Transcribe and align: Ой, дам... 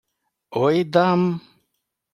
Ой, 0.63 0.77
дам... 0.93 1.21